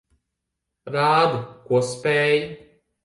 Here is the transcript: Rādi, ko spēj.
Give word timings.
Rādi, 0.95 1.43
ko 1.67 1.83
spēj. 1.91 2.35